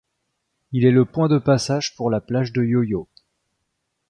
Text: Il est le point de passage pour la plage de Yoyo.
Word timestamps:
Il 0.71 0.83
est 0.83 0.89
le 0.91 1.05
point 1.05 1.27
de 1.27 1.37
passage 1.37 1.95
pour 1.95 2.09
la 2.09 2.21
plage 2.21 2.51
de 2.53 2.63
Yoyo. 2.63 3.07